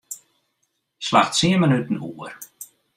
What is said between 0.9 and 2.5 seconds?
Slach tsien minuten oer.